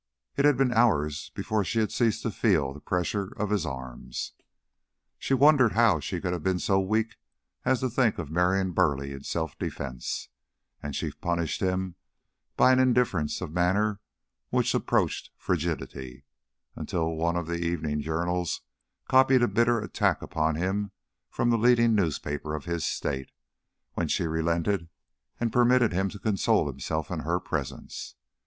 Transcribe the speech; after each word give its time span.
It 0.35 0.45
had 0.45 0.57
been 0.57 0.73
hours 0.73 1.29
before 1.35 1.63
she 1.63 1.77
had 1.77 1.91
ceased 1.91 2.23
to 2.23 2.31
feel 2.31 2.73
the 2.73 2.79
pressure 2.79 3.31
of 3.37 3.51
his 3.51 3.67
arms. 3.67 4.33
She 5.19 5.35
wondered 5.35 5.73
how 5.73 5.99
she 5.99 6.19
could 6.19 6.33
have 6.33 6.41
been 6.41 6.57
so 6.57 6.79
weak 6.79 7.17
as 7.65 7.81
to 7.81 7.89
think 7.91 8.17
of 8.17 8.31
marrying 8.31 8.71
Burleigh 8.71 9.13
in 9.13 9.21
self 9.23 9.59
defence, 9.59 10.29
and 10.81 10.95
she 10.95 11.11
punished 11.11 11.61
him 11.61 11.93
by 12.57 12.71
an 12.73 12.79
indifference 12.79 13.41
of 13.41 13.51
manner 13.53 13.99
which 14.49 14.73
approached 14.73 15.29
frigidity; 15.37 16.25
until 16.75 17.11
one 17.15 17.35
of 17.35 17.45
the 17.45 17.59
evening 17.63 18.01
journals 18.01 18.61
copied 19.07 19.43
a 19.43 19.47
bitter 19.47 19.79
attack 19.81 20.23
upon 20.23 20.55
him 20.55 20.89
from 21.29 21.51
the 21.51 21.59
leading 21.59 21.93
newspaper 21.93 22.55
of 22.55 22.65
his 22.65 22.83
State, 22.83 23.31
when 23.93 24.07
she 24.07 24.25
relented 24.25 24.89
and 25.39 25.53
permitted 25.53 25.93
him 25.93 26.09
to 26.09 26.17
console 26.17 26.65
himself 26.65 27.11
in 27.11 27.19
her 27.19 27.39
presence. 27.39 28.15